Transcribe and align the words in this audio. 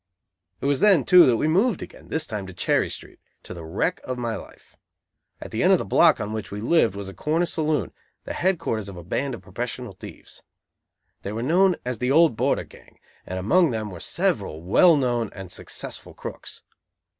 It 0.61 0.65
was 0.65 0.79
then, 0.79 1.03
too, 1.03 1.27
that 1.27 1.37
we 1.37 1.47
moved 1.47 1.83
again, 1.83 2.07
this 2.07 2.25
time 2.25 2.47
to 2.47 2.55
Cherry 2.55 2.89
Street, 2.89 3.19
to 3.43 3.53
the 3.53 3.63
wreck 3.63 4.01
of 4.03 4.17
my 4.17 4.35
life. 4.35 4.75
At 5.39 5.51
the 5.51 5.61
end 5.61 5.73
of 5.73 5.77
the 5.77 5.85
block 5.85 6.19
on 6.19 6.33
which 6.33 6.49
we 6.49 6.59
lived 6.59 6.95
was 6.95 7.07
a 7.07 7.13
corner 7.13 7.45
saloon, 7.45 7.91
the 8.23 8.33
headquarters 8.33 8.89
of 8.89 8.97
a 8.97 9.03
band 9.03 9.35
of 9.35 9.43
professional 9.43 9.91
thieves. 9.91 10.41
They 11.21 11.31
were 11.31 11.43
known 11.43 11.75
as 11.85 11.99
the 11.99 12.09
Old 12.09 12.35
Border 12.35 12.63
Gang, 12.63 12.97
and 13.27 13.37
among 13.37 13.69
them 13.69 13.91
were 13.91 13.99
several 13.99 14.59
very 14.61 14.71
well 14.71 14.95
known 14.95 15.29
and 15.33 15.51
successful 15.51 16.15
crooks. 16.15 16.63